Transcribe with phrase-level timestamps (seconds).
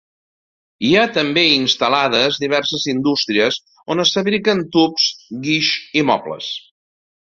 [0.87, 3.59] Hi ha també instal·lades diverses indústries
[3.97, 5.07] on es fabriquen tubs,
[5.45, 5.71] guix
[6.03, 6.49] i mobles.